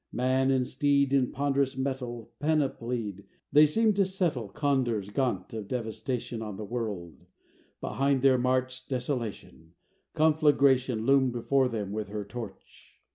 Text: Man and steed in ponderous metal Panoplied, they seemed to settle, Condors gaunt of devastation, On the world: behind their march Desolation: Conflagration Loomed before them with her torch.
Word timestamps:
Man 0.11 0.49
and 0.49 0.65
steed 0.65 1.13
in 1.13 1.31
ponderous 1.31 1.77
metal 1.77 2.31
Panoplied, 2.41 3.23
they 3.51 3.67
seemed 3.67 3.95
to 3.97 4.05
settle, 4.07 4.49
Condors 4.49 5.11
gaunt 5.11 5.53
of 5.53 5.67
devastation, 5.67 6.41
On 6.41 6.57
the 6.57 6.65
world: 6.65 7.27
behind 7.81 8.23
their 8.23 8.39
march 8.39 8.87
Desolation: 8.87 9.73
Conflagration 10.15 11.05
Loomed 11.05 11.33
before 11.33 11.69
them 11.69 11.91
with 11.91 12.07
her 12.07 12.25
torch. 12.25 12.99